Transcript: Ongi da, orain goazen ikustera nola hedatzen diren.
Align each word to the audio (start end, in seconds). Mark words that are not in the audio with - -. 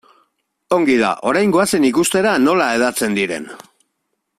Ongi 0.77 0.95
da, 1.01 1.11
orain 1.33 1.53
goazen 1.57 1.87
ikustera 1.91 2.35
nola 2.49 2.71
hedatzen 2.79 3.23
diren. 3.23 3.51